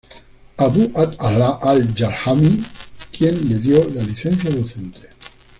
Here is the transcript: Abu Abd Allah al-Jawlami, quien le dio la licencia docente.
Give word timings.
Abu 0.65 0.83
Abd 0.95 1.15
Allah 1.19 1.59
al-Jawlami, 1.61 2.63
quien 3.11 3.33
le 3.35 3.59
dio 3.59 3.87
la 3.93 4.01
licencia 4.01 4.49
docente. 4.49 5.09